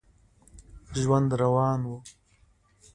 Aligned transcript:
ژوند 1.01 1.29
روان 1.41 1.81
و. 1.89 1.91